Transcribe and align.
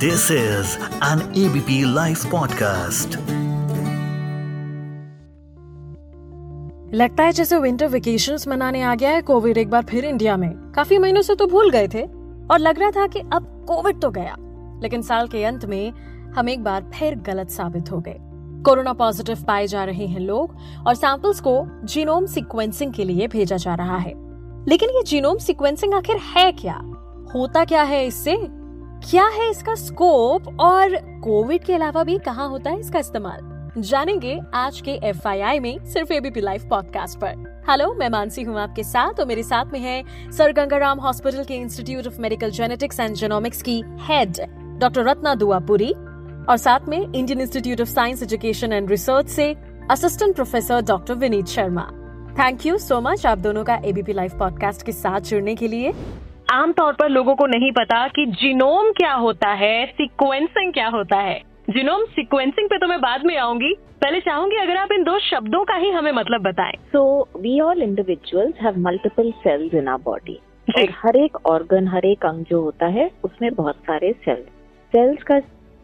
This 0.00 0.30
is 0.30 0.66
an 1.02 1.18
ABP 1.18 1.96
Life 1.96 2.26
podcast. 2.26 3.16
लगता 6.94 7.22
है 7.22 7.32
जैसे 7.32 7.58
विंटर 7.58 7.86
वेकेशन 7.86 8.36
मनाने 8.48 8.82
आ 8.82 8.94
गया 8.94 9.10
है 9.10 9.22
कोविड 9.22 9.58
एक 9.58 9.70
बार 9.70 9.82
फिर 9.82 10.04
इंडिया 10.04 10.36
में। 10.36 10.50
काफ़ी 10.50 10.98
महीनों 10.98 11.22
से 11.22 11.34
तो 11.34 11.46
भूल 11.46 11.70
गए 11.70 11.88
थे, 11.88 12.02
और 12.50 12.58
लग 12.58 12.78
रहा 12.78 12.90
था 12.90 13.06
कि 13.06 13.18
अब 13.18 13.64
कोविड 13.68 14.00
तो 14.00 14.10
गया। 14.10 14.36
लेकिन 14.82 15.02
साल 15.02 15.28
के 15.28 15.44
अंत 15.44 15.64
में 15.64 15.92
हम 16.36 16.48
एक 16.48 16.64
बार 16.64 16.90
फिर 16.94 17.14
गलत 17.14 17.50
साबित 17.50 17.92
हो 17.92 18.00
गए। 18.00 18.16
कोरोना 18.62 18.92
पॉजिटिव 18.92 19.38
पाए 19.48 19.66
जा 19.66 19.84
रहे 19.84 20.06
हैं 20.06 20.20
लोग, 20.20 20.56
और 20.86 20.94
सैंपल्स 20.94 21.40
को 21.40 21.66
जीनोम 21.84 22.26
सीक्वेंसिंग 22.26 22.92
के 22.92 23.04
लिए 23.04 23.26
भेजा 23.26 23.56
जा 23.56 23.74
रहा 23.74 23.96
है। 23.96 24.12
लेकिन 24.68 24.90
ये 24.90 25.02
जीनोम 25.02 25.38
सीक्वेंसिंग 25.38 25.94
आखिर 25.94 26.16
है 26.16 26.52
क्या? 26.52 26.80
होता 27.34 27.64
क्या 27.64 27.82
है 27.82 28.06
इससे? 28.06 28.59
क्या 29.04 29.26
है 29.26 29.48
इसका 29.50 29.74
स्कोप 29.74 30.60
और 30.60 30.96
कोविड 31.20 31.64
के 31.64 31.74
अलावा 31.74 32.02
भी 32.04 32.18
कहाँ 32.18 32.48
होता 32.48 32.70
है 32.70 32.80
इसका 32.80 32.98
इस्तेमाल? 32.98 33.70
जानेंगे 33.80 34.38
आज 34.54 34.80
के 34.80 34.90
एफआईआई 35.04 35.60
में 35.60 35.84
सिर्फ़ 35.84 36.12
एबीपी 36.12 36.40
लाइव 36.40 36.66
पॉडकास्ट 36.70 37.18
पर। 37.18 37.62
हेलो 37.68 37.92
मैं 37.94 38.08
मानसी 38.08 38.42
हूँ 38.42 38.58
आपके 38.60 38.82
साथ 38.82 39.20
और 39.20 39.26
मेरे 39.26 39.42
साथ 39.42 39.72
में 39.72 39.78
है 39.80 40.02
सर 40.32 40.52
गंगाराम 40.52 40.98
हॉस्पिटल 40.98 41.44
के 41.44 41.54
institute 41.54 42.06
of 42.06 42.20
medical 42.20 42.50
genetics 42.50 43.00
and 43.00 43.16
genomics 43.16 43.62
की 43.62 43.82
हेड 44.00 44.40
डॉक्टर 44.78 45.04
रत्ना 45.04 45.34
दुआपुरी 45.34 45.92
और 46.48 46.56
साथ 46.56 46.88
में 46.88 46.98
Indian 46.98 47.40
institute 47.40 47.80
of 47.80 47.88
science 47.88 48.22
education 48.22 48.72
and 48.72 48.90
research 48.90 49.28
से 49.28 49.54
assistant 49.90 50.34
professor 50.34 50.82
doctor 50.82 51.14
Vineet 51.14 51.46
Sharma 51.46 51.90
thank 52.38 52.66
you 52.66 52.78
so 52.78 53.00
much 53.00 53.26
आप 53.26 53.38
दोनों 53.38 53.64
का 53.64 53.80
एबीपी 53.84 54.12
लाइव 54.12 54.38
पॉडकास्ट 54.38 54.82
के 54.82 54.92
साथ 54.92 55.20
जुड़ने 55.20 55.54
के 55.54 55.68
लिए। 55.68 55.92
आमतौर 56.52 56.92
पर 56.92 57.08
लोगों 57.08 57.34
को 57.34 57.46
नहीं 57.46 57.72
पता 57.72 58.08
कि 58.08 58.26
जीनोम 58.26 58.92
क्या 58.92 59.12
होता 59.12 59.48
है 59.48 59.86
सिक्वेंसिंग 59.86 60.72
क्या 60.72 60.88
होता 60.88 61.16
है। 61.16 61.42
जीनोम 61.70 62.04
सिक्वेंसिंग 62.04 62.68
पे 62.68 62.78
तो 62.78 62.86
मैं 62.86 63.00
बाद 63.00 63.26
में 63.26 63.36
आऊँगी। 63.36 63.74
पहले 64.02 64.20
चाहूँगी 64.20 64.56
अगर 64.56 64.76
आप 64.76 64.92
इन 64.92 65.02
दो 65.02 65.18
शब्दों 65.18 65.64
का 65.64 65.74
ही 65.74 65.90
हमें 65.90 66.12
मतलब 66.12 66.40
बताएँ। 66.40 66.72
So 66.72 67.28
we 67.36 67.60
all 67.60 67.82
individuals 67.82 68.52
have 68.66 68.78
multiple 68.86 69.32
cells 69.46 69.74
in 69.74 69.84
our 69.88 70.02
body. 70.08 70.36
और 70.78 70.88
हर 70.98 71.16
एक 71.16 71.36
ऑर्गन 71.46 71.88
हर 71.88 72.04
एक 72.04 72.26
अंग 72.26 72.44
जो 72.44 72.62
होता 72.62 72.86
है 72.86 73.10
उसमें 73.24 73.54
बहुत 73.54 73.74
सारे 73.74 74.12
सेल्स 74.12 74.46
सेल्स 74.92 75.22
का 75.22 75.38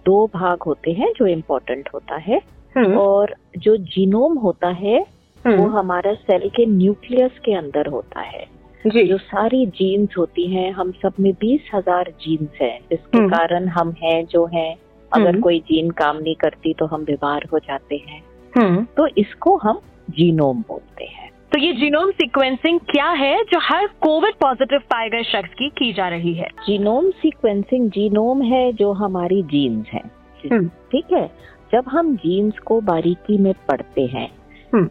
दो 0.06 0.30
भाग 0.34 0.62
होते 0.62 0.92
हैं 0.92 1.12
जो 1.16 1.26
इम्पोर्टेंट 1.26 1.88
होता 1.94 2.16
है। 2.16 2.40
हम्म, 2.76 2.98
और 2.98 3.34
जो 3.58 3.76
जीनोम 3.76 4.38
होता 4.38 4.68
है 4.68 5.06
वो 5.46 5.52
हम्म, 5.52 5.78
हमारा 5.78 6.14
सेल 6.14 6.48
के 6.48 6.66
न्यूक्लियस 6.66 7.32
के 7.44 7.52
अंदर 7.52 7.86
होता 7.86 8.20
है। 8.20 8.55
जी। 8.86 9.04
जो 9.04 9.18
सारी 9.18 9.66
जीन्स 9.66 10.16
होती 10.18 10.46
हैं 10.46 10.72
हम 10.72 10.92
सब 10.92 11.12
में 11.20 11.32
बीस 11.32 11.70
हज़ार 11.74 12.12
जीन्स 12.20 12.60
हैं। 12.62 12.80
जिसके। 12.90 13.28
कारण 13.28 13.68
हम 13.68 13.94
हैं 14.02 14.26
जो 14.26 14.46
हैं 14.46 14.76
अगर 15.12 15.28
हम्म। 15.28 15.40
कोई 15.40 15.58
जीन 15.58 15.90
काम 15.90 16.16
नहीं 16.16 16.34
करती 16.34 16.74
तो 16.74 16.86
हम 16.86 17.04
बीमार 17.04 17.46
हो 17.52 17.58
जाते 17.58 17.96
हैं। 17.96 18.22
हम्म, 18.58 18.84
तो 18.96 19.08
इसको 19.18 19.56
हम 19.56 19.80
जीनोम 20.10 20.64
बोलते 20.68 21.04
हैं। 21.04 21.30
तो 21.52 21.58
ये 21.58 21.72
जीनोम 21.72 22.10
सीक्वेंसिंग 22.10 22.80
क्या 22.80 23.10
है 23.10 23.44
जो 23.44 23.58
हर 23.62 23.86
कोविड 23.86 24.34
पॉजिटिव 24.34 24.78
पाए 24.78 25.08
गए 25.08 25.22
शख्स 25.22 25.54
की 25.54 25.68
की 25.68 25.92
जा 25.92 26.08
रही 26.08 26.34
है? 26.34 26.48
जीनोम 26.66 27.10
सीक्वेंसिंग 27.10 27.90
जीनोम 27.90 28.42
है 28.42 28.72
जो 28.72 28.92
हमारी 28.92 29.42
जीन्स 29.42 29.86
हैं। 29.88 30.10
हम्म। 30.52 30.68
ठीक 30.68 31.04
है? 31.12 31.30
जब 31.72 31.84
हम 31.88 32.16
जीन्स 32.16 32.58
को 32.58 32.80
बारीकी 32.80 33.38
में 33.38 33.54
पढ़ते 33.68 34.06
हैं। 34.06 34.30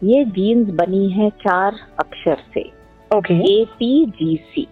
ये 0.04 0.24
जीन्स 0.24 0.68
बनी 0.68 1.10
है 1.10 1.30
चार 1.30 1.74
अक्षर 1.98 2.36
से। 2.54 2.75
Okay 3.14 3.60
A 3.60 3.64
T 3.64 4.06
G 4.06 4.36
C 4.36 4.66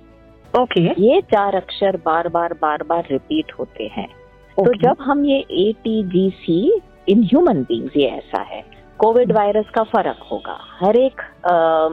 okay 0.60 1.02
ये 1.02 1.20
चार 1.20 1.54
अक्षर 1.54 1.96
बार 1.96 2.28
बार 2.28 2.52
बार 2.52 2.82
बार 2.82 3.08
रिपीट 3.10 3.52
होते 3.52 3.84
हैं। 3.84 4.08
okay. 4.08 4.66
तो 4.66 4.74
जब 4.74 4.96
हम 5.00 5.24
ये 5.24 5.38
A 5.38 5.74
T 5.84 6.02
G 6.02 6.30
C 6.30 6.80
in 7.08 7.22
human 7.22 7.62
beings 7.62 7.96
ये 7.96 8.06
ऐसा 8.06 8.42
है 8.42 8.64
कोविड 8.98 9.32
वायरस 9.32 9.70
का 9.74 9.82
फ़र्क 9.82 10.16
होगा। 10.32 10.58
हर 10.80 10.96
एक 10.96 11.20
अ, 11.20 11.88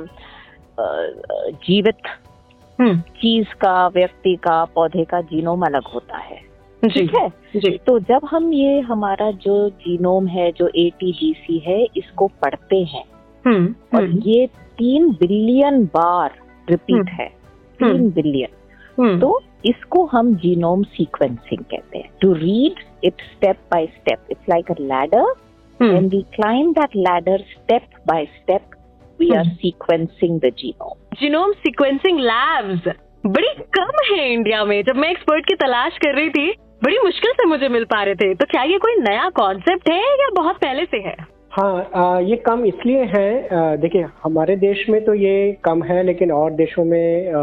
अ, 0.82 1.10
जीवित 1.50 1.98
हम्म, 2.82 3.00
चीज़ 3.00 3.48
का 3.48 3.88
व्यक्ति 3.88 4.36
का 4.36 4.66
पौधे 4.66 5.04
का 5.04 5.22
जीनोम 5.22 5.62
अलग 5.62 5.84
होता 5.84 6.18
है। 6.18 6.52
ठीक 6.84 7.16
है? 7.16 7.30
जी। 7.30 7.78
तो 7.78 8.00
जब 8.00 8.22
हम 8.30 8.54
ये 8.54 8.80
हमारा 8.80 9.32
जो 9.32 9.70
जीनोम 9.70 10.28
है 10.28 10.52
जो 10.52 10.68
ए 10.68 10.92
टी 11.00 11.12
जी 11.12 11.34
सी 11.34 11.58
है 11.58 11.88
इसको 11.98 12.28
पढ़ते 12.28 12.78
हैं 12.78 13.06
हम्म, 13.46 13.76
और 13.98 14.04
हम्म, 14.04 14.20
ये 14.20 14.48
तीन 14.78 15.10
बिलियन 15.10 15.86
बार 15.86 16.32
रिपीट। 16.70 17.10
है। 17.10 17.28
तीन। 17.28 18.12
बिलियन 18.12 18.50
हम्म, 19.02 19.20
तो 19.20 19.42
इसको 19.66 20.06
हम 20.06 20.36
जीनोम 20.36 20.84
सीक्वेंसिंग 20.84 21.64
कहते 21.64 21.98
हैं। 21.98 22.10
To 22.22 22.34
read 22.34 22.84
it 23.04 23.14
step 23.14 23.56
by 23.72 23.86
step 23.86 24.20
it's 24.32 24.50
like 24.50 24.72
a 24.72 24.76
ladder 24.82 25.34
we 25.82 26.18
climb 26.18 26.68
that 26.68 26.90
ladder 26.90 27.38
step 27.38 28.14
by 28.14 28.20
step 28.20 28.64
we 29.22 29.28
are 29.30 29.44
Hmm. 29.44 29.66
sequencing 29.66 30.34
the 30.34 30.52
genome. 30.52 31.20
Genome 31.20 31.52
sequencing 31.52 32.20
labs 32.20 32.88
बड़ी 33.26 33.48
कम 33.60 34.16
है 34.16 34.34
इंडिया 34.34 34.66
में। 34.66 34.84
जब 34.84 34.96
मैं 34.96 35.12
एक्सपर्ट 35.12 35.46
की 35.46 35.56
तलाश 35.56 35.98
कर 35.98 36.16
रही 36.16 36.30
थी 36.30 36.52
बड़ी 36.84 36.98
मुश्किल 36.98 37.32
से 37.32 37.46
मुझे 37.46 37.70
मिल 37.70 37.84
पा 37.84 38.04
रहे 38.04 38.16
थे। 38.16 38.36
तो 38.36 38.46
क्या 38.46 38.64
ये 38.64 38.78
कोई 38.78 38.96
नया 38.96 39.30
कॉन्सेप्ट 39.30 39.90
है 39.90 40.14
या 40.14 40.30
बहुत 40.36 40.56
पहले 40.56 40.86
से 40.86 40.98
है? 40.98 41.31
हाँ 41.52 41.90
आ, 41.96 42.20
ये 42.20 42.36
कम 42.46 42.64
इसलिए 42.66 43.04
है 43.14 43.78
देखिए 43.78 44.06
हमारे 44.24 44.56
देश 44.56 44.86
में 44.90 45.04
तो 45.06 45.14
ये 45.14 45.52
कम 45.64 45.84
है 45.84 46.02
लेकिन 46.04 46.32
और 46.32 46.52
देशों 46.54 46.84
में 46.86 47.28
आ, 47.28 47.42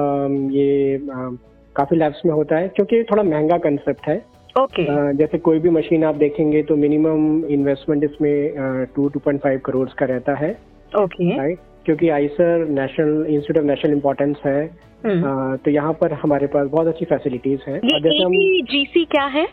ये 0.52 0.96
आ, 0.96 1.28
काफ़ी 1.76 1.96
लैब्स 1.96 2.22
में 2.26 2.32
होता 2.32 2.56
है 2.56 2.68
क्योंकि 2.68 3.02
थोड़ा 3.10 3.22
महँगा 3.22 3.58
कंसेप्ट 3.58 4.06
है। 4.08 4.16
ओके 4.54 4.86
आ, 4.86 5.10
जैसे 5.12 5.38
कोई 5.38 5.58
भी 5.58 5.70
मशीन 5.70 6.04
आप 6.04 6.14
देखेंगे 6.16 6.62
तो 6.62 6.76
मिनिमम 6.76 7.44
इन्वेस्टमेंट 7.46 8.04
इसमें 8.04 8.86
two 8.94 9.08
two 9.08 9.20
point 9.20 9.40
five 9.42 9.60
crore 9.64 9.88
का 9.98 10.06
रहता 10.06 10.34
है। 10.36 10.50
ओके 10.92 11.36
राइट 11.38 11.58
क्योंकि 11.84 12.08
IISER 12.10 12.64
national 12.70 13.24
institute 13.26 13.58
of 13.58 13.70
national 13.70 13.92
importance 13.92 14.36
है। 14.44 14.62
हम्म। 15.04 15.24
आ, 15.24 15.56
तो 15.56 15.70
यहाँ 15.70 15.92
पर 16.00 16.12
हमारे 16.22 16.46
पास 16.46 16.68
बहुत 16.68 16.86
अच्छी 16.86 17.04
फैसिलिटीज़ 17.04 17.68
हैं। 17.68 17.76
ये 17.76 18.00
जैसे 18.00 18.22
हम 18.22 18.34
एबीजीसी 18.34 19.04
क्या 19.06 19.24
है? 19.26 19.46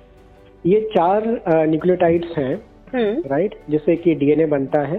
ये 0.63 0.79
चार 0.95 1.27
न्यूक्लियोटाइड्स 1.47 2.37
हैं। 2.37 2.55
राइट? 3.27 3.55
जिससे 3.69 3.95
कि 3.95 4.15
डीएनए 4.15 4.45
बनता 4.45 4.81
है 4.81 4.97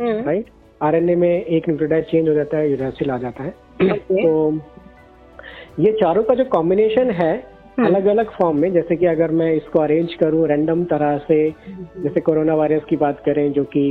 हम्म, 0.00 0.24
राइट? 0.24 0.46
आरएनए 0.82 1.14
में 1.14 1.28
एक 1.44 1.68
न्यूक्लियोटाइड 1.68 2.04
चेंज 2.04 2.28
हो 2.28 2.34
जाता 2.34 2.58
है 2.58 2.70
यूरासिल 2.70 3.10
आ 3.10 3.18
जाता 3.18 3.44
है। 3.44 3.50
तो 3.82 4.52
ये 5.80 5.92
चारों 5.92 6.22
का 6.22 6.34
जो 6.34 6.44
कॉम्बिनेशन 6.44 7.10
है 7.10 7.34
हम्म। 7.78 7.86
अलग 7.86 8.06
अलग 8.06 8.30
फॉर्म 8.30 8.58
में 8.60 8.72
जैसे 8.72 8.96
कि 8.96 9.06
अगर 9.06 9.30
मैं 9.30 9.52
इसको 9.52 9.80
अरेंज 9.80 10.14
करूँ 10.14 10.46
रैंडम 10.48 10.84
तरह 10.84 11.16
से 11.18 11.38
जैसे 11.98 12.20
कोरोना 12.20 12.54
वायरस 12.54 12.82
की 12.84 12.96
बात 12.96 13.22
करें 13.26 13.52
जो 13.52 13.64
कि 13.64 13.86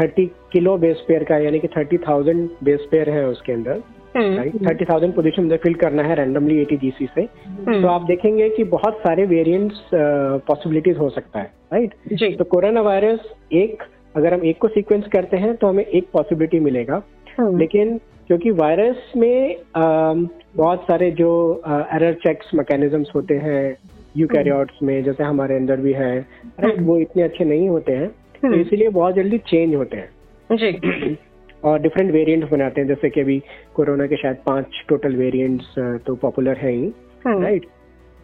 थर्टी 0.00 0.26
किलो 0.52 0.76
बेस 0.78 1.04
पेयर 1.08 1.24
का 1.24 1.36
यानी 1.38 1.58
कि 1.58 1.68
थर्टी 1.68 1.98
थाउज़ेंड 1.98 2.48
बेस 2.64 2.86
पेयर 2.90 3.10
है 3.10 3.26
उसके 3.26 3.52
अंदर 3.52 3.72
हम्म, 3.72 3.99
राइट 4.16 4.54
थर्टी 4.68 4.84
थाउज़ेंड 4.84 5.14
पोजिशन 5.14 5.42
मुझे 5.42 5.56
फिल 5.56 5.74
करना 5.74 6.02
है 6.02 6.14
रैंडमली 6.14 6.60
एटीजीसी 6.60 7.06
से। 7.14 7.20
हम्म, 7.20 7.80
तो 7.82 7.88
आप 7.88 8.02
देखेंगे 8.02 8.48
कि 8.48 8.64
बहुत 8.64 8.98
सारे 8.98 9.26
वेरिएंट्स 9.26 9.80
पॉसिबिलिटीज 9.94 10.98
हो 10.98 11.08
सकता 11.10 11.38
है 11.38 11.50
राइट 11.72 11.94
जी। 12.12 12.34
तो 12.36 12.44
कोरोना 12.44 12.80
वायरस 12.80 13.32
एक 13.52 13.82
अगर 14.16 14.34
हम 14.34 14.44
एक 14.44 14.58
को 14.58 14.68
सीक्वेंस 14.68 15.06
करते 15.12 15.36
हैं 15.36 15.54
तो 15.56 15.66
हमें 15.66 15.84
एक 15.84 16.08
पॉसिबिलिटी 16.12 16.60
मिलेगा। 16.60 17.02
हम्म, 17.38 17.58
लेकिन 17.58 17.98
क्योंकि 18.26 18.50
वायरस 18.50 19.12
में 19.16 19.56
बहुत 19.76 20.82
सारे 20.82 21.10
जो 21.10 21.30
एरर 21.68 22.12
चेक्स 22.12 22.50
मैकेनिज्म्स 22.54 23.10
होते 23.14 23.34
हैं 23.34 23.76
यूकैरियोट्स 24.16 24.82
में 24.82 25.02
जैसे 25.04 25.24
हमारे 25.24 25.56
अंदर 25.56 25.76
भी 25.76 25.92
है। 25.92 26.18
वो 26.60 26.98
इतने 26.98 27.22
अच्छे 27.22 27.44
नहीं 27.44 27.68
होते 27.68 27.92
हैं। 27.92 28.08
तो 28.42 28.54
इसीलिए 28.54 28.88
बहुत 28.88 29.14
जल्दी 29.14 29.38
चेंज 29.38 29.74
होते 29.74 29.96
हैं। 29.96 30.56
जी। 30.56 31.16
और 31.64 31.80
डिफरेंट 31.80 32.12
वेरिएंट्स 32.12 32.50
बनाते 32.50 32.80
हैं 32.80 32.88
जैसे 32.88 33.10
कि 33.10 33.20
अभी 33.20 33.42
कोरोना 33.74 34.06
के 34.06 34.16
शायद 34.16 34.36
पाँच 34.46 34.66
टोटल 34.88 35.16
वेरिएंट्स 35.16 35.74
तो 36.06 36.14
पॉपुलर 36.14 36.56
हैं 36.56 36.72
ही 36.72 36.92
राइट 37.26 37.64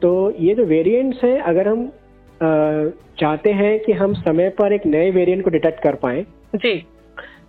तो 0.03 0.35
ये 0.41 0.55
जो 0.55 0.65
वेरिएंट्स 0.65 1.25
हैं 1.25 1.41
अगर 1.41 1.69
हम 1.69 1.93
चाहते 3.21 3.51
हैं 3.51 3.81
कि 3.81 3.93
हम 3.93 4.13
समय 4.13 4.49
पर 4.49 4.73
एक 4.73 4.87
नए 4.87 5.11
वेरिएंट 5.11 5.45
को 5.45 5.51
डिटेक्ट 5.51 5.83
कर 5.83 5.95
पाए 5.95 6.27
जी। 6.55 6.87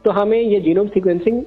तो 0.06 0.12
हमें 0.12 0.42
ये 0.42 0.60
जीनोम 0.60 0.88
सीक्वेंसिंग 0.88 1.44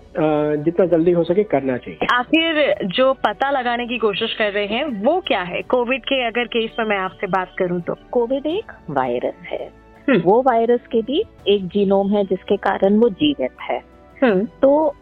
जितना 0.65 0.87
जल्दी 0.87 1.11
हो 1.11 1.25
सके 1.25 1.43
करना 1.43 1.77
चाहिए। 1.77 2.07
आखिर 2.15 2.75
जो 2.85 3.13
पता 3.13 3.51
लगाने 3.51 3.87
की 3.87 3.99
कोशिश 3.99 4.35
कर 4.35 4.53
रहे 4.53 4.67
हैं 4.67 4.85
वो 5.05 5.21
क्या 5.21 5.43
है? 5.43 5.63
कोविड 5.63 6.01
के 6.01 6.27
अगर 6.27 6.45
केस 6.45 6.71
में 6.79 6.87
मैं 6.87 6.99
आपसे 6.99 7.27
बात 7.27 7.53
करूँ 7.59 7.81
तो। 7.81 7.95
कोविड 8.11 8.47
एक 8.47 8.73
वायरस 8.91 9.47
है। 9.49 9.67
हम्म। 10.09 10.21
वो 10.21 10.43
वायरस 10.43 10.81
के 10.87 11.03
भी 11.03 11.25
एक 11.49 11.67
जीनोम 11.67 12.11
है 12.11 12.25
जिसके 12.25 12.57
कारण 12.57 12.99
वो 12.99 13.09
जीवित 13.09 13.51
है। 13.63 13.90
तो 14.23 14.95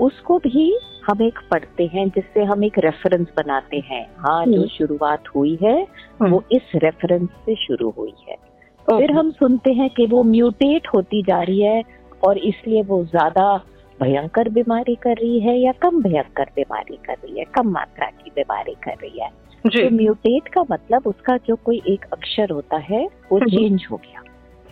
उसको 0.00 0.38
भी 0.38 0.78
हम 1.06 1.22
एक 1.22 1.38
पढ़ते 1.50 1.86
हैं 1.86 2.08
जिससे 2.08 2.42
हम 2.44 2.64
एक 2.64 2.78
रेफरेंस 2.78 3.26
बनाते 3.36 3.76
हैं। 3.76 4.04
हाँ 4.18 4.44
जो 4.46 4.52
हम्म। 4.52 4.66
शुरुआत 4.68 5.28
हुई 5.36 5.58
है 5.62 5.80
हम्म, 5.82 6.30
वो 6.30 6.42
इस 6.52 6.70
रेफरेंस 6.74 7.28
से 7.46 7.54
शुरू 7.56 7.90
हुई 7.90 8.14
है। 8.28 8.36
फिर 8.88 9.12
हम 9.12 9.30
सुनते 9.30 9.72
हैं 9.72 9.88
कि 9.90 10.06
वो 10.06 10.22
म्यूटेट 10.22 10.86
होती 10.94 11.22
जा 11.22 11.42
रही 11.42 11.60
है 11.60 11.82
और 12.26 12.38
इसलिए 12.38 12.82
वो 12.82 13.04
ज़्यादा 13.04 13.56
भयंकर 14.02 14.48
बीमारी 14.48 14.94
कर 14.94 15.16
रही 15.16 15.40
है 15.40 15.58
या 15.58 15.72
कम 15.72 16.02
भयंकर 16.02 16.50
बीमारी 16.56 16.96
कर 16.96 17.14
रही 17.14 17.38
है 17.38 17.44
कम 17.44 17.70
मात्रा 17.70 18.06
की 18.06 18.30
बीमारी 18.30 18.74
कर 18.74 18.96
रही 19.02 19.20
है। 19.20 19.30
जी। 19.64 19.82
तो 19.82 19.90
म्यूटेट 19.96 20.48
का 20.48 20.64
मतलब 20.70 21.06
उसका 21.06 21.36
जो 21.36 21.56
कोई 21.56 21.82
एक 21.88 22.04
अक्षर 22.12 22.50
होता 22.50 22.76
है 22.76 23.06
वो 23.32 23.38
हम्म। 23.38 23.50
चेंज 23.50 23.86
हो 23.90 23.96
गया। 23.96 24.22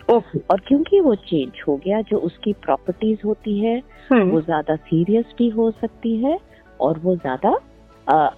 और 0.09 0.59
क्योंकि 0.59 0.99
वो 0.99 1.15
चेंज 1.15 1.61
हो 1.67 1.75
गया 1.77 2.01
जो 2.01 2.17
उसकी 2.17 2.53
प्रॉपर्टीज़ 2.53 3.19
होती 3.25 3.59
है 3.59 3.81
हम्म। 4.11 4.29
वो 4.29 4.41
ज़्यादा 4.41 4.75
सीरियस 4.75 5.25
भी 5.37 5.49
हो 5.49 5.71
सकती 5.71 6.15
है 6.23 6.39
और 6.81 6.99
वो 6.99 7.15
ज़्यादा 7.15 7.49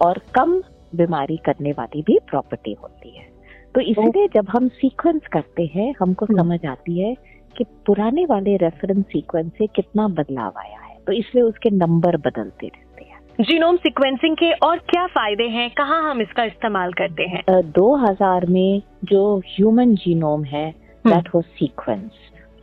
और 0.06 0.18
कम 0.34 0.62
बीमारी 0.94 1.36
करने 1.36 1.72
वाली 1.72 2.02
भी 2.02 2.18
प्रॉपर्टी 2.30 2.72
होती 2.72 3.16
है। 3.18 3.28
तो 3.74 3.80
इसलिए 3.80 4.28
जब 4.28 4.46
हम 4.48 4.68
सीक्वेंस 4.68 5.20
करते 5.32 5.70
हैं 5.74 5.94
हमको 6.00 6.26
हम्म। 6.26 6.42
समझ 6.42 6.66
आती 6.66 6.98
है 6.98 7.14
कि 7.56 7.64
पुराने 7.86 8.24
वाले 8.24 8.56
रेफरेंस 8.56 9.04
सीक्वेंस 9.04 9.52
से 9.58 9.66
कितना 9.66 10.08
बदलाव 10.08 10.52
आया 10.58 10.78
है। 10.78 10.98
तो 11.06 11.12
इसलिए 11.12 11.44
उसके 11.44 11.70
नंबर 11.70 12.16
बदलते 12.16 12.66
रहते 12.66 13.04
हैं। 13.04 13.44
जीनोम 13.44 13.76
सीक्वेंसिंग 13.76 14.36
के 14.36 14.52
और 14.52 14.78
क्या 14.78 15.06
फ़ायदे 15.06 15.44
हैं? 15.44 15.70
कहाँ 15.70 16.10
हम 16.10 16.20
इसका 16.20 16.44
इस्तेमाल 16.44 16.92
करते 16.92 17.22
हैं? 17.22 17.42
अ, 17.42 17.60
2000 17.60 18.46
में 18.46 18.82
जो 19.04 19.38
ह्यूमन 19.38 19.94
जीनोम 19.94 20.44
है 20.44 20.79
हम्म। 21.06 21.14
that 21.14 21.34
was 21.34 21.44
sequence. 21.58 22.14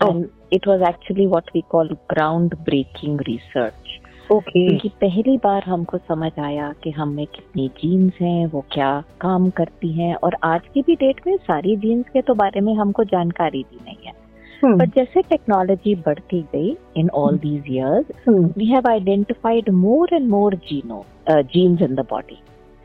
Oh. 0.02 0.08
and 0.08 0.30
it 0.52 0.68
was 0.68 0.82
actually 0.82 1.28
what 1.28 1.44
we 1.56 1.62
call 1.62 1.90
ground 2.08 2.56
breaking 2.66 3.18
research. 3.18 3.88
Okay 4.32 4.68
क्योंकि 4.68 4.90
पहली 4.90 5.38
बार 5.38 5.64
हमको 5.64 5.98
समझ 5.98 6.32
आया 6.40 6.74
कि 6.84 6.92
हम 6.92 7.10
में 7.10 7.26
कितनी 7.28 7.68
जीन्स 7.68 8.14
हैं 8.22 8.46
वो 8.46 8.66
क्या 8.72 9.04
काम 9.22 9.50
करती 9.50 9.92
हैं। 9.92 10.16
और 10.16 10.38
आज 10.44 10.62
की 10.74 10.82
भी 10.82 10.96
डेट 10.96 11.22
में 11.28 11.38
सारी 11.38 11.76
जीन्स 11.76 12.06
के 12.14 12.22
तो 12.22 12.34
बारे 12.34 12.62
में 12.62 12.74
हमको 12.74 13.04
जानकारी 13.04 13.66
भी 13.72 13.80
नहीं 13.86 14.06
है। 14.06 14.28
बट 14.66 14.80
पर 14.80 14.86
जैसे 14.86 15.22
टेक्नोलॉजी 15.22 15.96
बढ़ती 15.96 16.42
गई 16.42 16.78
in 16.98 17.10
all 17.10 17.38
these 17.38 17.64
years 17.68 18.06
we 18.30 18.66
have 18.66 18.84
identified 18.90 19.70
more 19.70 20.10
and 20.14 20.30
more 20.30 20.56
gene 20.56 21.06
genes 21.30 21.82
in 21.82 21.96
the 21.96 22.00
body 22.00 22.38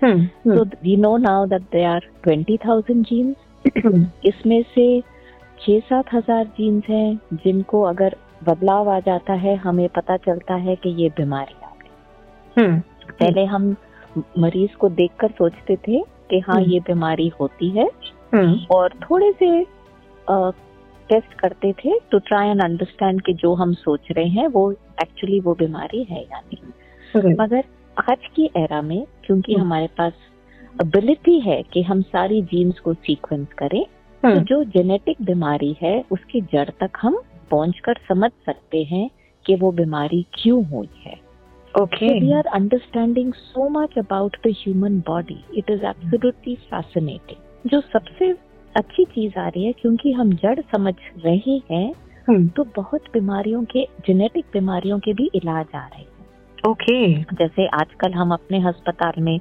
so 0.04 0.56
So 0.56 0.64
we 0.84 0.96
know 0.96 1.16
now 1.16 1.46
that 1.46 1.62
there 1.72 1.88
are 1.88 2.02
20,000 2.26 3.04
genes. 3.10 3.36
इसमें 4.24 4.62
से 4.62 5.02
छह 5.62 5.80
सात 5.80 6.04
हज़ार 6.14 6.44
जीन्स 6.46 6.84
हैं 6.88 7.20
जिनको 7.34 7.82
अगर 7.82 8.16
बदलाव 8.44 8.90
आ 8.90 8.98
जाता 9.00 9.32
है 9.32 9.54
हमें 9.56 9.88
पता 9.88 10.16
चलता 10.16 10.54
है 10.54 10.76
कि 10.76 10.90
ये 11.02 11.08
बीमारी 11.08 11.54
आ 11.64 11.70
गई 11.82 12.62
हम्म। 12.62 12.80
पहले 13.12 13.44
हम 13.44 13.76
मरीज़ 14.38 14.76
को 14.76 14.88
देखकर 14.88 15.30
सोचते 15.30 15.76
थे 15.76 16.02
कि 16.30 16.40
हाँ 16.40 16.56
हम्म। 16.56 16.70
ये 16.70 16.80
बीमारी 16.80 17.28
होती 17.40 17.70
है 17.70 17.88
हम्म। 18.34 18.58
और 18.74 18.94
थोड़े 19.02 19.32
से 19.32 19.64
टेस्ट 21.10 21.34
करते 21.34 21.72
थे 21.72 21.98
टू 22.10 22.18
ट्राई 22.18 22.48
एंड 22.48 22.62
अंडरस्टैंड 22.62 23.22
कि 23.22 23.32
जो 23.34 23.54
हम 23.54 23.72
सोच 23.74 24.08
रहे 24.10 24.28
हैं 24.28 24.48
वो 24.48 24.70
एक्चुअली 24.72 25.40
वो 25.40 25.54
बीमारी 25.54 26.02
है 26.04 26.22
या 26.22 26.40
नहीं 26.40 27.34
मगर 27.40 27.64
आज 27.96 28.26
की 28.36 28.50
एरा 28.56 28.82
में 28.82 29.04
क्योंकि। 29.24 29.54
हमारे 29.54 29.86
पास 29.86 30.12
एबिलिटी 30.82 31.40
है 31.40 31.62
कि 31.62 31.82
हम 31.82 32.02
सारी 32.02 32.42
जीन्स 32.42 32.78
को 32.78 32.94
सीक्वेंस 32.94 33.46
करें 33.58 33.84
तो 34.22 34.28
हम्म। 34.28 34.42
जो 34.44 34.62
जेनेटिक 34.64 35.22
बीमारी 35.22 35.76
है 35.82 36.04
उसकी 36.12 36.40
जड़ 36.52 36.68
तक 36.80 36.98
हम 37.00 37.20
पहुँच 37.50 37.78
कर 37.78 37.98
समझ 38.08 38.30
सकते 38.46 38.82
हैं 38.82 39.08
कि 39.46 39.54
वो 39.54 39.70
बीमारी 39.72 40.24
क्यों 40.34 40.64
हुई 40.64 40.88
है। 41.06 41.14
Okay 41.74 42.08
we 42.20 42.32
are 42.32 42.46
understanding 42.54 43.32
so 43.32 43.68
much 43.68 43.98
about 43.98 44.36
the 44.46 44.52
human 44.58 44.98
body 45.06 45.38
it 45.56 45.70
is 45.70 45.84
absolutely 45.84 46.54
fascinating 46.70 47.70
जो 47.70 47.80
सबसे 47.80 48.30
अच्छी 48.74 49.04
चीज़ 49.04 49.38
आ 49.38 49.46
रही 49.48 49.64
है 49.64 49.72
क्योंकि 49.72 50.12
हम 50.12 50.32
जड़ 50.34 50.60
समझ 50.72 50.94
रहे 51.24 51.56
हैं 51.70 51.92
हम्म। 52.28 52.48
तो 52.48 52.64
बहुत 52.76 53.04
बीमारियों 53.12 53.64
के 53.64 53.84
जेनेटिक 54.06 54.44
बीमारियों 54.52 54.98
के 54.98 55.12
भी 55.12 55.30
इलाज 55.34 55.74
आ 55.74 55.86
रहे 55.86 56.00
हैं। 56.00 56.70
ओके 56.70 57.22
जैसे 57.34 57.66
आजकल 57.74 58.12
हम 58.12 58.32
अपने 58.32 58.62
अस्पताल 58.68 59.20
में 59.22 59.38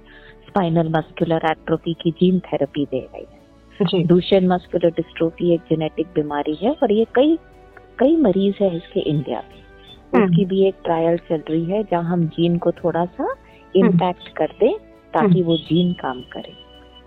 स्पाइनल 0.47 0.89
मस्कुलर 0.89 1.45
एट्रोफी 1.51 1.93
की 1.93 2.11
जीन 2.11 2.39
थेरेपी 2.39 2.85
दे 2.85 2.99
रहे 2.99 3.21
हैं। 3.21 3.40
जी 3.81 4.03
डूशेन 4.03 4.47
मस्कुलर 4.47 4.89
डिस्ट्रोफी 4.91 5.53
एक 5.53 5.61
जेनेटिक 5.61 6.07
बीमारी 6.15 6.53
है 6.55 6.71
और 6.73 6.91
ये 6.91 7.05
कई 7.15 7.37
कई 7.99 8.15
मरीज़ 8.17 8.63
है 8.63 8.75
इसके 8.75 8.99
इंडिया 8.99 9.39
में 9.39 9.59
हम्म। 10.13 10.23
उसकी 10.23 10.45
भी 10.45 10.65
एक 10.67 10.75
ट्रायल 10.83 11.17
चल 11.29 11.43
रही 11.49 11.63
है 11.65 11.83
जहाँ 11.83 12.03
हम 12.03 12.25
जीन 12.27 12.57
को 12.57 12.71
थोड़ा 12.73 13.05
सा 13.07 13.35
इम्पैक्ट 13.75 14.27
कर 14.37 14.53
दें 14.59 14.73
ताकि 15.13 15.41
वो 15.41 15.57
जीन 15.59 15.93
काम 15.93 16.21
करे 16.33 16.53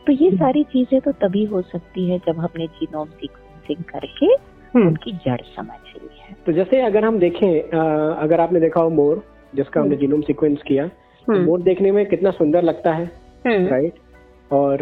तो 0.06 0.12
ये 0.12 0.28
हम्म। 0.28 0.38
सारी 0.38 0.62
चीज़ें 0.62 1.00
तो 1.00 1.12
तभी 1.20 1.44
हो 1.44 1.62
सकती 1.62 2.08
है 2.10 2.18
जब 2.18 2.38
हमने 2.38 2.66
जीनोम 2.66 3.08
सीक्वेंसिंग 3.10 3.84
करके 3.84 4.26
हम्म। 4.74 4.86
उनकी 4.86 5.12
जड़ 5.26 5.40
समझ 5.56 5.80
ली 5.94 6.08
है 6.18 6.36
तो 6.46 6.52
जैसे 6.52 6.80
अगर 6.82 7.04
हम 7.04 7.18
देखें 7.18 7.70
अगर 7.70 8.40
आपने 8.40 8.60
देखा 8.60 8.80
हो 8.80 8.90
मोर 8.92 9.24
जिसका 9.54 9.80
हमने 9.80 9.96
जीनोम 9.96 10.20
सीक्वेंस 10.22 10.62
किया 10.62 10.86
तो 10.86 11.32
हम्म। 11.32 11.44
मोर 11.44 11.62
देखने 11.62 11.92
में 11.92 12.04
कितना 12.06 12.30
सुंदर 12.32 12.62
लगता 12.62 12.92
है 12.92 13.10
हम्म। 13.46 13.66
राइट 13.66 13.98
और 14.52 14.78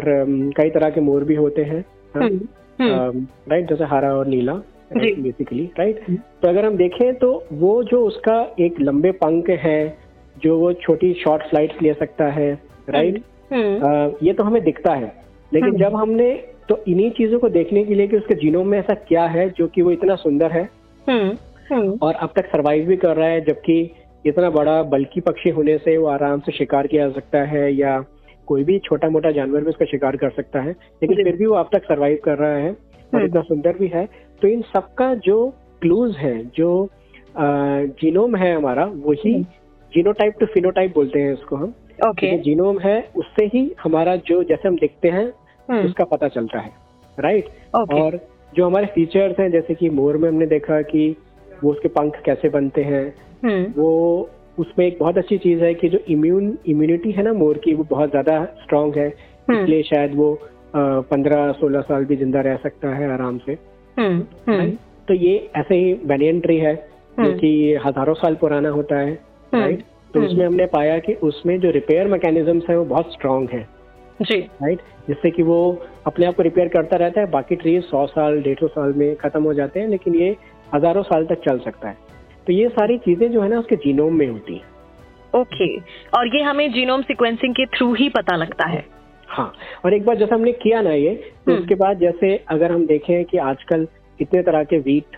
कई 0.57 0.69
तरह 0.69 0.89
के 0.89 1.01
मोर 1.01 1.23
भी 1.23 1.35
होते 1.35 1.61
हैं 1.63 1.85
हाँ? 2.15 2.23
हम्म। 2.23 2.39
हम्म। 2.81 3.27
राइट 3.49 3.69
जैसे 3.69 3.83
हरा 3.83 4.13
और 4.15 4.27
नीला 4.27 4.53
बेसिकली 5.21 5.69
राइट 5.79 6.01
हम्म। 6.07 6.17
तो 6.41 6.47
अगर 6.47 6.65
हम 6.65 6.77
देखें 6.77 7.15
तो 7.15 7.43
वो 7.53 7.83
जो 7.83 8.05
उसका 8.05 8.55
एक 8.59 8.81
लंबे 8.81 9.11
पंख 9.11 9.49
है 9.49 9.97
जो 10.43 10.59
वो 10.59 10.73
छोटी 10.73 11.13
शॉर्ट 11.13 11.43
फ्लाइट्स 11.43 11.81
ले 11.81 11.93
सकता 11.93 12.25
है 12.25 12.59
राइट। 12.89 13.21
अ, 13.79 14.17
ये 14.23 14.33
तो 14.33 14.43
हमें 14.43 14.63
दिखता 14.63 14.93
है 14.93 15.13
लेकिन। 15.53 15.69
जब 15.77 15.95
हमने 15.95 16.43
तो 16.69 16.83
इन्हीं 16.87 17.11
चीज़ों 17.11 17.39
को 17.39 17.49
देखने 17.49 17.83
के 17.83 17.95
लिए 17.95 18.07
कि 18.07 18.17
उसके 18.17 18.33
जीनोम 18.33 18.67
में 18.67 18.79
ऐसा 18.79 18.93
क्या 18.93 19.25
है 19.25 19.49
जो 19.49 19.67
कि 19.67 19.81
वो 19.81 19.91
इतना 19.91 20.15
सुंदर 20.15 20.51
है। 20.51 20.69
और 22.03 22.13
अब 22.13 22.29
तक 22.35 22.45
सरवाइव 22.45 22.85
भी 22.87 22.97
कर 22.97 23.15
रहा 23.15 23.27
है 23.27 23.41
जबकि 23.41 23.91
इतना 24.25 24.49
बड़ा 24.49 24.83
बल्कि 24.83 25.21
पक्षी 25.21 25.49
होने 25.49 25.77
से 25.77 25.97
वो 25.97 26.07
आराम 26.07 26.39
से 26.39 26.51
शिकार 26.51 26.87
किया 26.87 27.07
जा 27.07 27.13
सकता 27.13 27.43
है 27.43 27.75
या 27.75 28.05
कोई 28.47 28.63
भी 28.63 28.79
छोटा 28.79 29.09
मोटा 29.09 29.31
जानवर 29.31 29.63
भी 29.63 29.69
उसका 29.69 29.85
शिकार 29.85 30.15
कर 30.15 30.29
सकता 30.29 30.61
है 30.61 30.71
लेकिन 30.71 31.23
फिर 31.23 31.35
भी 31.35 31.45
वो 31.45 31.55
अब 31.55 31.69
तक 31.73 31.83
सरवाइव 31.83 32.17
कर 32.23 32.37
रहा 32.37 32.55
है 32.55 32.69
और 32.69 33.15
हम्म। 33.15 33.25
इतना 33.25 33.41
सुंदर 33.41 33.77
भी 33.77 33.87
है 33.87 34.05
तो 34.41 34.47
इन 34.47 34.61
सबका 34.61 35.13
जो 35.15 35.37
क्लूज 35.81 36.15
है 36.17 36.37
जो 36.55 36.89
जीनोम 38.01 38.35
है 38.35 38.55
हमारा 38.55 38.85
वही। 38.85 39.33
जीनोटाइप 39.93 40.35
टू 40.39 40.45
फिनोटाइप 40.45 40.93
बोलते 40.95 41.19
हैं 41.19 41.33
इसको 41.33 41.55
हम 41.55 41.73
ओके 42.07 42.37
जीनोम 42.37 42.79
है 42.79 42.99
उससे 43.15 43.45
ही 43.45 43.71
हमारा 43.83 44.15
जो 44.27 44.43
जैसे 44.43 44.67
हम 44.67 44.75
देखते 44.75 45.09
हैं 45.09 45.25
हम्म। 45.69 45.85
उसका 45.85 46.03
पता 46.05 46.27
चलता 46.27 46.59
है 46.59 46.71
राइट 47.17 47.49
ओके 47.75 48.01
और 48.01 48.19
जो 48.53 48.65
हमारे 48.65 48.85
फीचर्स 48.85 49.39
हैं 49.39 49.49
जैसे 49.51 49.73
कि 49.73 49.89
मोर 49.89 50.17
में 50.17 50.27
हमने 50.29 50.45
देखा 50.45 50.81
कि 50.81 51.15
वो 51.63 51.71
उसके 51.71 51.87
पंख 51.89 52.21
कैसे 52.25 52.49
बनते 52.49 52.83
हैं 52.83 53.05
हम्म। 53.43 53.81
वो 53.81 54.29
उसमें 54.59 54.85
एक 54.87 54.97
बहुत 54.99 55.17
अच्छी 55.17 55.37
चीज़ 55.37 55.63
है 55.63 55.73
कि 55.73 55.89
जो 55.89 55.99
इम्यून 56.09 56.57
इम्यूनिटी 56.67 57.11
है 57.11 57.23
ना 57.23 57.33
मोर 57.33 57.57
की 57.57 57.73
वो 57.73 57.83
बहुत 57.89 58.09
ज़्यादा 58.09 58.43
स्ट्रांग 58.45 58.95
है 58.95 59.07
हम्म। 59.49 59.61
इसलिए 59.61 59.83
शायद 59.83 60.15
वो 60.15 60.33
पंद्रह 60.75 61.51
सोलह 61.51 61.81
साल 61.81 62.05
भी 62.05 62.15
ज़िंदा 62.15 62.41
रह 62.41 62.55
सकता 62.55 62.95
है 62.95 63.11
आराम 63.13 63.37
से 63.37 63.57
हम्म। 63.97 64.23
हम्म। 64.49 64.69
तो 65.07 65.13
ये 65.13 65.49
ऐसे 65.55 65.75
ही 65.75 65.93
बेनियन 65.93 66.39
ट्री 66.39 66.57
है 66.57 66.75
जो। 67.19 67.33
कि 67.33 67.79
हज़ारों 67.85 68.13
साल 68.13 68.35
पुराना 68.35 68.69
होता 68.69 68.99
है। 68.99 69.13
राइट 69.53 69.83
तो। 70.13 70.21
उसमें 70.21 70.45
हमने 70.45 70.65
पाया 70.65 70.97
कि 70.99 71.13
उसमें 71.23 71.59
जो 71.59 71.71
रिपेयर 71.71 72.07
मैकेनिज्म्स 72.07 72.63
है 72.69 72.77
वो 72.77 72.85
बहुत 72.85 73.13
स्ट्रांग 73.13 73.49
है 73.49 73.67
जी 74.21 74.39
राइट 74.39 74.79
जिससे 75.07 75.31
कि 75.31 75.43
वो 75.43 75.57
अपने 76.07 76.25
आप 76.25 76.35
को 76.35 76.43
रिपेयर 76.43 76.67
करता 76.67 76.97
रहता 76.97 77.21
है 77.21 77.29
बाकी 77.31 77.55
ट्री 77.55 77.79
सौ 77.81 78.05
साल 78.05 78.41
डेढ़ 78.41 78.59
सौ 78.59 78.67
साल 78.67 78.93
में 78.93 79.15
खत्म 79.15 79.43
हो 79.43 79.53
जाते 79.53 79.79
हैं 79.79 79.87
लेकिन 79.87 80.15
ये 80.15 80.35
हज़ारों 80.75 81.03
साल 81.03 81.25
तक 81.25 81.41
चल 81.49 81.59
सकता 81.59 81.89
है 81.89 82.12
तो 82.47 82.53
ये 82.53 82.69
सारी 82.69 82.97
चीज़ें 82.99 83.31
जो 83.31 83.41
है 83.41 83.49
ना 83.49 83.59
उसके 83.59 83.75
जीनोम 83.77 84.13
में 84.13 84.27
होती 84.27 84.53
हैं 84.53 84.71
ओके 85.33 85.67
okay. 85.67 86.17
और 86.17 86.35
ये 86.35 86.41
हमें 86.43 86.71
जीनोम 86.71 87.01
सीक्वेंसिंग 87.01 87.53
के 87.55 87.65
थ्रू 87.67 87.93
ही 87.93 88.09
पता 88.09 88.35
लगता 88.35 88.67
है 88.69 88.85
हाँ 89.27 89.51
और 89.85 89.93
एक 89.93 90.05
बार 90.05 90.17
जैसे 90.17 90.35
हमने 90.35 90.51
किया 90.53 90.81
ना 90.81 90.91
ये 90.91 91.13
तो 91.15 91.51
हम्म। 91.51 91.61
उसके 91.61 91.75
बाद 91.75 91.99
जैसे 91.99 92.35
अगर 92.51 92.71
हम 92.71 92.85
देखें 92.85 93.23
कि 93.25 93.37
आजकल 93.43 93.85
कितने 94.19 94.41
तरह 94.41 94.63
के 94.63 94.79
वीट 94.79 95.17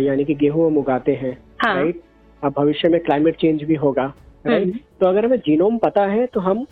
यानी 0.00 0.24
कि 0.24 0.34
गेहूँ 0.34 0.66
हम 0.66 0.78
उगाते 0.78 1.14
हैं 1.14 1.36
हाँ। 1.58 1.74
राइट 1.74 2.00
अब 2.42 2.54
भविष्य 2.58 2.88
में 2.88 3.00
क्लाइमेट 3.00 3.36
चेंज 3.36 3.62
भी 3.62 3.74
होगा 3.74 4.12
राइट 4.46 4.62
हम्म। 4.62 4.78
तो 5.00 5.06
अगर 5.06 5.24
हमें 5.24 5.38
जीनोम 5.38 5.76
पता 5.78 6.06
है 6.06 6.26
तो 6.26 6.40
हम 6.40 6.66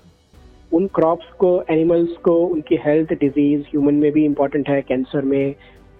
उन 0.72 0.86
क्रॉप्स 0.94 1.32
को 1.38 1.50
एनिमल्स 1.70 2.16
को 2.24 2.34
उनकी 2.46 2.76
हेल्थ 2.76 3.12
डिज़ीज़ 3.12 3.62
ह्यूमन 3.62 3.94
में 3.94 4.10
भी 4.12 4.24
इम्पोर्टेंट 4.24 4.68
है 4.68 4.80
कैंसर 4.82 5.24
में 5.24 5.54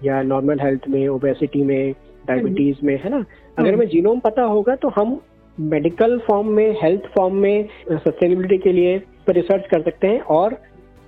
या 0.05 0.23
नॉर्मल 0.23 0.61
हेल्थ 0.61 0.89
में 0.89 1.07
ओबेसिटी 1.09 1.63
में 1.63 1.95
डायबिटीज़ 2.31 2.85
में 2.85 2.97
है 2.97 3.11
ना 3.11 3.17
अगर 3.17 3.61
हम्म। 3.61 3.75
हमें 3.75 3.87
जीनोम 3.89 4.21
पता 4.21 4.43
होगा 4.47 4.75
तो 4.77 4.89
हम 4.97 5.21
मेडिकल 5.59 6.19
फॉर्म 6.27 6.49
में 6.49 6.77
हेल्थ 6.83 7.07
फॉर्म 7.17 7.37
में 7.37 7.69
सस्टेनेबिलिटी 7.89 8.59
के 8.59 8.73
लिए 8.73 8.99
पर 9.27 9.35
रिसर्च 9.35 9.67
कर 9.71 9.83
सकते 9.83 10.07
हैं 10.07 10.21
और 10.33 10.59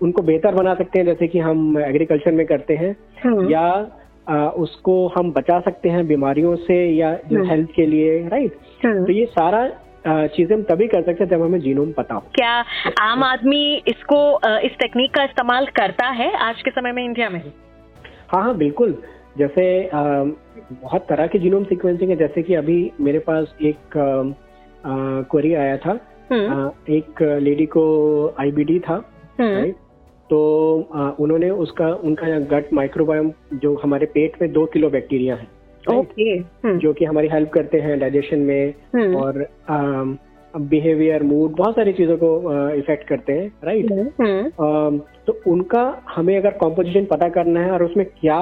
उनको 0.00 0.22
बेहतर 0.22 0.54
बना 0.54 0.74
सकते 0.74 0.98
हैं 0.98 1.06
जैसे 1.06 1.26
कि 1.26 1.38
हम 1.38 1.78
एग्रीकल्चर 1.80 2.32
में 2.32 2.46
करते 2.46 2.74
हैं 2.74 2.96
हम्म। 3.24 3.50
या 3.50 3.66
आ, 4.28 4.34
उसको 4.56 4.94
हम 5.08 5.30
बचा 5.32 5.58
सकते 5.60 5.88
हैं 5.88 6.06
बीमारियों 6.06 6.54
से 6.58 6.74
या 6.88 7.08
हम्म। 7.24 7.44
हेल्थ 7.44 7.68
के 7.76 7.86
लिए 7.86 8.18
राइट 8.28 8.58
हम्म। 8.84 9.04
तो 9.04 9.12
ये 9.12 9.24
सारा 9.28 9.66
चीज़ें 10.06 10.54
हम 10.56 10.62
तभी 10.62 10.86
कर 10.88 11.02
सकते 11.02 11.24
हैं 11.24 11.30
जब 11.30 11.42
हमें 11.42 11.58
जीनोम 11.60 11.90
पता 11.92 12.14
हो 12.14 12.20
क्या 12.34 12.52
आम 13.00 13.22
आदमी 13.24 13.64
इसको 13.88 14.20
इस 14.60 14.72
टेक्निक 14.78 15.14
का 15.14 15.24
इस्तेमाल 15.24 15.66
करता 15.76 16.08
है 16.12 16.32
आज 16.40 16.62
के 16.62 16.70
समय 16.70 16.92
में 16.92 17.04
इंडिया 17.04 17.28
में 17.30 17.40
हाँ 18.28 18.42
हाँ 18.42 18.56
बिल्कुल 18.56 18.96
जैसे 19.38 19.64
आ, 19.86 20.02
बहुत 20.82 21.06
तरह 21.08 21.26
के 21.26 21.38
जीनोम 21.38 21.64
सीक्वेंसिंग 21.64 22.10
है 22.10 22.16
जैसे 22.16 22.42
कि 22.42 22.54
अभी 22.54 22.92
मेरे 23.00 23.18
पास 23.18 23.54
एक 23.62 23.96
क्वेरी 25.30 25.54
आया 25.54 25.76
था। 25.76 25.98
हम्म। 26.32 26.52
आ, 26.52 26.70
एक 26.88 27.22
लेडी 27.22 27.66
को 27.66 27.84
आईबीडी 28.40 28.78
था 28.78 28.94
हम्म। 29.40 29.52
राइट 29.54 29.74
तो 30.30 30.40
आ, 30.94 31.08
उन्होंने 31.20 31.50
उसका 31.50 31.88
उनका 31.94 32.38
गट 32.38 32.72
माइक्रोबायोम 32.72 33.32
जो 33.54 33.74
हमारे 33.82 34.06
पेट 34.06 34.42
में 34.42 34.52
दो 34.52 34.66
किलो 34.66 34.90
बैक्टीरिया 34.90 35.34
है 35.34 35.46
ओके 35.90 36.30
हम्म, 36.30 36.78
जो 36.78 36.92
कि 36.92 37.04
हमारी 37.04 37.28
हेल्प 37.28 37.50
करते 37.50 37.78
हैं 37.80 37.98
डाइजेशन 38.00 38.38
में 38.38 38.74
हम्म, 38.94 39.16
और 39.16 39.46
बिहेवियर 40.54 41.22
मूड 41.22 41.56
बहुत 41.56 41.74
सारी 41.74 41.92
चीज़ों 41.92 42.16
को 42.16 42.28
इफ़ेक्ट 42.74 43.08
करते 43.08 43.32
हैं 43.32 43.52
राइट 43.64 43.92
हम्म, 43.92 44.98
तो 45.26 45.40
उनका 45.46 45.82
हमें 46.14 46.36
अगर 46.36 46.50
कॉम्पोजिशन 46.50 47.04
पता 47.04 47.28
करना 47.28 47.60
है 47.60 47.70
और 47.70 47.84
उसमें 47.84 48.06
क्या 48.20 48.38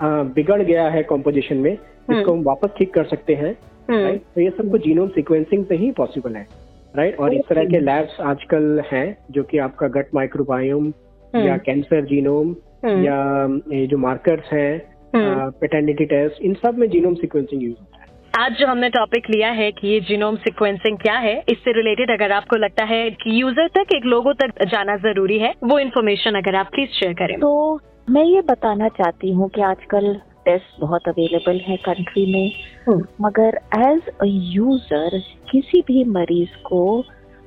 बिगड़ 0.00 0.62
गया 0.62 0.88
है 0.88 1.02
कॉम्पोजिशन 1.04 1.56
में 1.56 1.72
इसको 1.72 2.32
हम 2.32 2.42
वापस 2.44 2.70
ठीक 2.78 2.92
कर 2.94 3.04
सकते 3.06 3.34
हैं 3.34 3.56
हम्म, 3.90 4.02
राइट 4.02 4.22
तो 4.34 4.40
ये 4.40 4.50
सब 4.50 4.70
कुछ 4.70 4.82
जीनोम 4.82 5.08
सीक्वेंसिंग 5.10 5.64
से 5.66 5.76
ही 5.76 5.90
पॉसिबल 5.92 6.36
है 6.36 6.46
राइट 6.94 7.18
और 7.20 7.34
इस 7.34 7.42
तरह 7.48 7.64
के 7.64 7.80
लैब्स 7.80 8.20
आजकल 8.22 8.82
हैं 8.92 9.06
जो 9.30 9.42
कि 9.42 9.58
आपका 9.60 9.88
गट 9.96 10.14
माइक्रोबायोम 10.14 10.92
या 11.36 11.56
कैंसर 11.58 12.04
जीनोम 12.06 12.54
हम्म, 12.84 13.04
या 13.04 13.76
ये 13.76 13.86
जो 13.86 13.98
मार्कर्स 13.98 14.52
हैं 14.52 14.74
हम्म। 15.14 15.50
पेटर्निटी 15.60 16.04
टेस्ट 16.06 16.42
इन 16.42 16.54
सब 16.56 16.78
में 16.78 16.88
जीनोम 16.90 17.14
सीक्वेंसिंग 17.14 17.62
यूज़ 17.62 17.74
होता 17.74 17.92
है। 17.92 18.06
आज 18.38 18.52
जो 18.52 18.66
हमने 18.66 18.88
टॉपिक 18.90 19.30
लिया 19.30 19.50
है 19.52 19.70
कि 19.72 19.88
ये 19.88 20.00
जीनोम 20.08 20.36
सिक्वेंसिंग 20.38 20.98
क्या 20.98 21.14
है 21.18 21.34
इससे 21.48 21.72
रिलेटेड 21.72 22.10
अगर 22.10 22.32
आपको 22.32 22.56
लगता 22.56 22.84
है 22.84 23.10
कि 23.12 23.40
यूज़र 23.40 23.68
तक 23.74 23.94
एक 23.96 24.04
लोगों 24.06 24.34
तक 24.42 24.64
जाना 24.66 24.96
ज़रूरी 24.98 25.38
है 25.38 25.52
वो 25.64 25.78
इन्फॉर्मेशन 25.78 26.34
अगर 26.34 26.56
आप 26.56 26.70
प्लीज़ 26.72 26.90
शेयर 26.90 27.12
करें। 27.14 27.38
तो 27.40 27.80
मैं 28.10 28.22
ये 28.24 28.40
बताना 28.40 28.88
चाहती 28.88 29.32
हूँ 29.32 29.48
कि 29.48 29.60
आजकल 29.60 30.14
टेस्ट 30.44 30.80
बहुत 30.80 31.08
अवेलेबल 31.08 31.58
है 31.60 31.76
कंट्री 31.78 32.24
में 32.32 32.52
हम्म। 32.88 33.24
मगर 33.26 33.58
एज 33.78 34.08
अ 34.20 34.24
यूज़र 34.24 35.18
किसी 35.50 35.80
भी 35.80 36.04
मरीज़ 36.10 36.56
को 36.62 36.84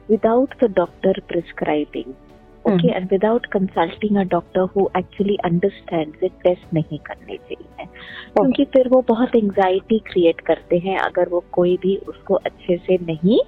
without 0.09 0.53
the 0.63 0.71
doctor 0.75 1.21
prescribing 1.27 2.13
okay 2.65 2.71
hmm. 2.71 2.89
And 2.89 3.07
without 3.11 3.45
consulting 3.45 4.17
a 4.17 4.23
doctor 4.29 4.67
who 4.75 4.87
actually 4.97 5.37
understand 5.45 6.23
it 6.23 6.31
test 6.43 6.73
नहीं 6.73 6.99
करने 6.99 7.37
चाहिए 7.39 7.85
क्योंकि 8.35 8.65
फिर 8.65 8.87
वो 8.87 9.03
बहुत 9.07 9.35
एंजाइटी 9.35 9.99
क्रिएट 10.07 10.41
करते 10.41 10.77
हैं 10.79 10.97
अगर 10.99 11.29
वो 11.29 11.43
कोई 11.51 11.77
भी 11.77 11.95
उसको 12.07 12.35
अच्छे 12.35 12.77
से 12.77 12.97
नहीं 13.03 13.39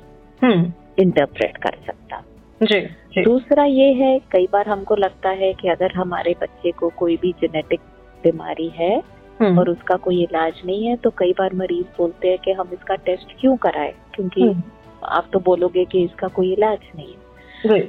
हम्म, 0.42 0.72
इंटरप्रेट 1.00 1.58
कर 1.58 1.78
सकता 1.86 2.24
जी 2.62 2.80
जी। 3.14 3.24
दूसरा 3.24 3.64
ये 3.64 3.92
है 3.94 4.18
कई 4.32 4.48
बार 4.52 4.68
हमको 4.70 4.96
लगता 4.96 5.30
है 5.30 5.54
कि 5.54 5.68
अगर 5.70 5.92
हमारे 5.92 6.36
बच्चे 6.42 6.72
को 6.72 6.90
कोई 6.90 7.18
भी 7.18 7.32
जेनेटिक 7.42 7.80
बीमारी 8.24 8.68
है 8.70 8.96
हम्म, 9.42 9.60
और 9.60 9.70
उसका 9.70 9.96
कोई 9.96 10.22
इलाज 10.24 10.62
नहीं 10.66 10.86
है 10.88 10.96
तो 10.96 11.10
कई 11.10 11.32
बार 11.40 11.54
मरीज़ 11.54 11.86
बोलते 11.98 12.28
हैं 12.28 12.38
कि 12.38 12.52
हम 12.52 12.70
इसका 12.74 12.96
टेस्ट 12.96 13.36
क्यों 13.40 13.56
कराएँ? 13.58 13.92
क्योंकि 14.16 14.42
हम्म, 14.42 14.62
आप 15.06 15.30
तो 15.34 15.40
बोलोगे 15.40 15.86
कि 15.86 16.04
इसका 16.04 16.28
कोई 16.28 16.52
इलाज 16.54 16.80
नहीं 16.96 17.08
है। 17.08 17.22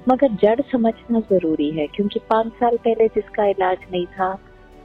मगर 0.09 0.33
जड़ 0.43 0.61
समझना 0.73 1.21
ज़रूरी 1.21 1.71
है 1.71 1.87
क्योंकि 1.87 2.21
पाँच 2.31 2.53
साल 2.53 2.77
पहले 2.77 3.07
जिसका 3.09 3.45
इलाज 3.47 3.79
नहीं 3.93 4.07
था 4.07 4.33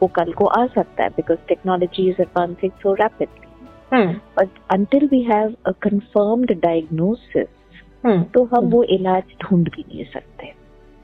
वो 0.01 0.07
कल 0.07 0.31
को 0.31 0.45
आ 0.45 0.65
सकता 0.67 1.03
है 1.03 1.09
because 1.09 1.39
technology 1.47 2.09
is 2.09 2.21
advancing 2.21 2.71
so 2.71 2.93
rapidly 2.93 3.47
but 4.37 4.59
until 4.71 5.07
we 5.11 5.21
have 5.21 5.55
a 5.65 5.71
confirmed 5.81 6.51
diagnosis 6.61 7.47
तो 8.05 8.43
हम 8.43 8.65
वो 8.65 8.83
इलाज 8.83 9.23
ढूंढ 9.41 9.69
भी 9.69 9.81
नहीं 9.81 10.05
सकते 10.05 10.53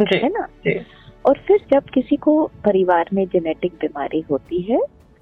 जी 0.01 0.17
है 0.17 0.29
ना? 0.29 0.47
जी। 0.67 0.79
और 1.25 1.37
फिर 1.47 1.59
जब 1.73 1.83
किसी 1.83 2.15
को 2.15 2.51
परिवार 2.65 3.09
में 3.13 3.27
जेनेटिक 3.27 3.73
बीमारी 3.73 4.21
होती 4.21 4.61
है 4.61 4.79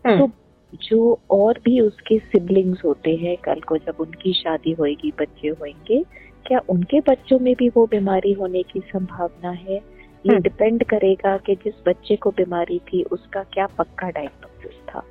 हम्म, 0.08 0.20
तो 0.20 0.32
जो 0.74 1.20
और 1.32 1.60
भी 1.66 1.80
उसके 1.80 2.20
सिबलिंग्स 2.20 2.86
होते 2.86 3.16
हैं 3.16 3.38
कल 3.38 3.60
को 3.60 3.78
जब 3.78 3.96
उनकी 4.00 4.34
शादी 4.34 4.72
होएगी 4.72 5.14
बच्चे 5.20 5.48
होंगे 5.48 6.04
क्या 6.48 6.62
उनके 6.70 7.00
बच्चों 7.00 7.40
में 7.40 7.56
भी 7.56 7.70
वो 7.70 7.88
बीमारी 7.88 8.34
होने 8.34 8.64
की 8.64 8.80
संभावना 8.80 9.50
है? 9.50 9.94
ये 10.26 10.30
हम्म। 10.30 10.42
डिपेंड 10.42 10.84
करेगा 10.84 11.38
कि 11.38 11.56
जिस 11.56 11.74
बच्चे 11.88 12.16
को 12.16 12.30
बीमारी 12.30 12.80
थी 12.80 13.04
उसका 13.04 13.44
क्या 13.44 13.68
पक्का 13.68 14.10
डायग्नोसिस 14.10 14.96
था। 14.96 15.04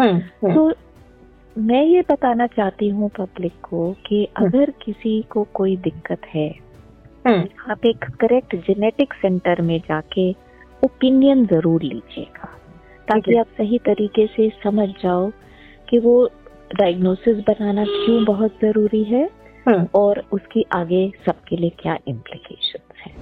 हम्म, 0.00 0.18
हम्म, 0.18 0.54
तो 0.54 0.70
मैं 1.58 1.82
ये 1.84 2.00
बताना 2.00 2.46
चाहती 2.46 2.88
हूँ 2.88 3.08
पब्लिक 3.10 3.52
को 3.62 3.92
कि 4.06 4.24
अगर 4.36 4.70
किसी 4.84 5.20
को 5.22 5.46
कोई 5.54 5.76
दिक्कत 5.76 6.26
है 6.34 6.48
हम्म, 7.26 7.70
आप 7.70 7.86
एक 7.86 8.04
करेक्ट 8.20 8.54
जेनेटिक 8.56 9.14
सेंटर 9.14 9.60
में 9.62 9.78
जाके 9.78 10.30
ओपिनियन 10.82 11.46
ज़रूर 11.46 11.82
लीजिएगा 11.82 12.48
ताकि 13.08 13.36
आप 13.36 13.46
सही 13.58 13.78
तरीके 13.78 14.26
से 14.26 14.48
समझ 14.64 14.88
जाओ 15.02 15.30
कि 15.88 15.98
वो 15.98 16.14
डायग्नोसिस 16.74 17.36
बनाना 17.36 17.84
क्यों 17.84 18.24
बहुत 18.24 18.58
ज़रूरी 18.62 19.02
है 19.04 19.28
हम्म। 19.68 19.86
और 19.94 20.22
उसकी 20.32 20.64
आगे 20.72 21.10
सबके 21.26 21.56
लिए 21.56 21.70
क्या 21.70 21.98
इम्प्लीकेशंस 22.08 23.02
है। 23.06 23.12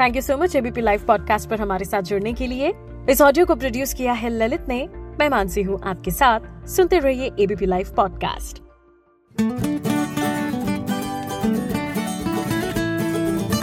Thank 0.00 0.16
you 0.16 0.22
so 0.22 0.36
much 0.36 0.56
ABP 0.56 0.80
live 0.80 1.04
podcast 1.06 1.50
पर 1.50 1.60
हमारे 1.60 1.84
साथ 1.84 2.02
जुड़ने 2.02 2.32
के 2.32 2.46
लिए। 2.46 2.72
इस 3.10 3.20
ऑडियो 3.22 3.46
को 3.46 3.54
प्रोड्यूस 3.54 3.94
किया 3.94 4.12
है 4.12 4.30
ललित 4.30 4.68
ने। 4.68 4.86
मैं 5.18 5.28
मानसी 5.28 5.62
हूँ 5.62 5.80
आपके 5.84 6.10
साथ 6.10 6.68
सुनते 6.68 6.98
रहिए 6.98 7.30
ABP 7.40 7.66
live 7.66 7.92
podcast 7.96 8.62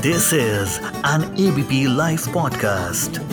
this 0.01 0.33
is 0.33 0.79
an 1.07 1.23
ABP 1.39 1.85
live 1.97 2.19
podcast. 2.33 3.24